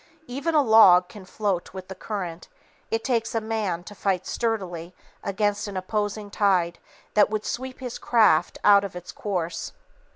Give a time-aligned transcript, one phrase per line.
[0.25, 2.47] Even a log can float with the current,
[2.89, 6.79] it takes a man to fight sturdily against an opposing tide
[7.13, 9.73] that would sweep his craft out of its course.